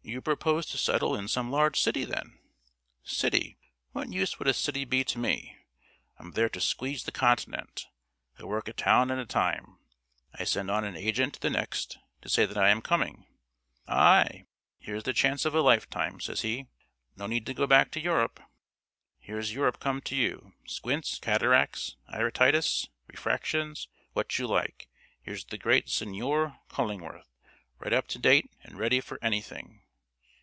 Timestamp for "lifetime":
15.60-16.20